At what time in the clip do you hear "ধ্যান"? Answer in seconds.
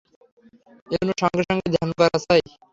1.73-1.89